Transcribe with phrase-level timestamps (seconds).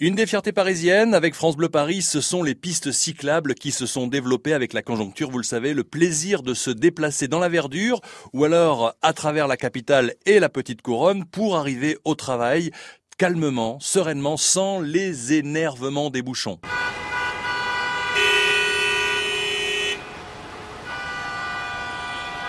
[0.00, 3.86] Une des fiertés parisiennes avec France Bleu Paris, ce sont les pistes cyclables qui se
[3.86, 7.48] sont développées avec la conjoncture, vous le savez, le plaisir de se déplacer dans la
[7.48, 8.00] verdure
[8.32, 12.72] ou alors à travers la capitale et la petite couronne pour arriver au travail
[13.18, 16.58] calmement, sereinement, sans les énervements des bouchons.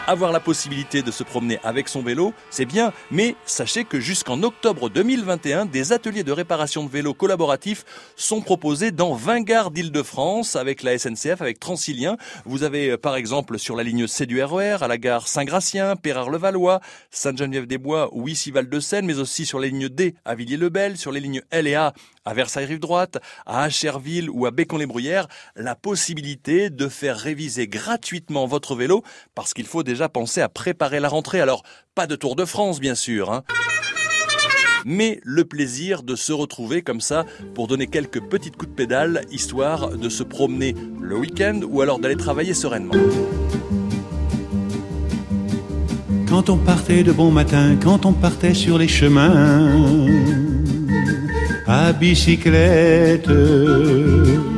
[0.08, 4.44] Avoir la possibilité de se promener avec son vélo, c'est bien, mais sachez que jusqu'en
[4.44, 7.86] octobre 2021, des ateliers de réparation de vélos collaboratifs
[8.16, 12.18] sont proposés dans 20 gares d'Île-de-France avec la SNCF, avec Transilien.
[12.46, 15.96] Vous avez euh, par exemple sur la ligne C du RER à la gare Saint-Gratien,
[15.96, 21.20] Pérard-le-Valois, Sainte-Geneviève-des-Bois ou ici Val-de-Seine, mais aussi sur les lignes D à Villiers-le-Bel, sur les
[21.20, 21.94] lignes L et A
[22.26, 29.04] à Versailles-Rive-Droite, à Acherville ou à Bécon-les-Bruyères, la possibilité de faire réviser gratuitement votre vélo
[29.35, 31.40] parce qu'il faut déjà penser à préparer la rentrée.
[31.40, 31.63] Alors,
[31.95, 33.31] pas de Tour de France, bien sûr.
[33.31, 33.44] Hein.
[34.85, 39.21] mais le plaisir de se retrouver comme ça pour donner quelques petites coups de pédale,
[39.31, 42.93] histoire de se promener le week-end ou alors d'aller travailler sereinement.
[46.29, 49.71] Quand on partait de bon matin, quand on partait sur les chemins,
[51.68, 53.29] à bicyclette.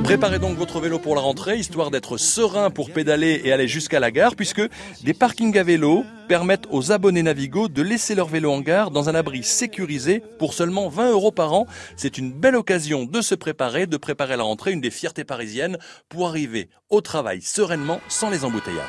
[0.07, 3.99] Préparez donc votre vélo pour la rentrée, histoire d'être serein pour pédaler et aller jusqu'à
[3.99, 4.61] la gare, puisque
[5.03, 9.09] des parkings à vélo permettent aux abonnés Navigo de laisser leur vélo en gare dans
[9.09, 11.67] un abri sécurisé pour seulement 20 euros par an.
[11.97, 15.77] C'est une belle occasion de se préparer, de préparer la rentrée, une des fiertés parisiennes,
[16.07, 18.85] pour arriver au travail sereinement sans les embouteillages.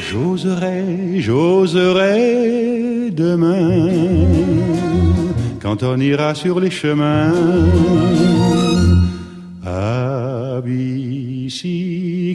[0.00, 4.26] J'oserai, j'oserai demain
[5.62, 7.32] quand on ira sur les chemins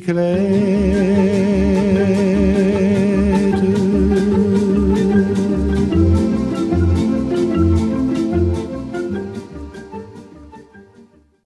[0.07, 0.47] clair.